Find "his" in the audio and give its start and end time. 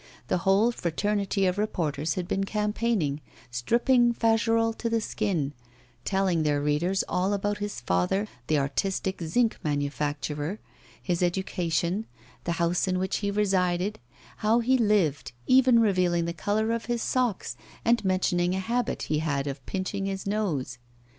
7.59-7.79, 10.99-11.21, 16.85-17.03, 20.07-20.25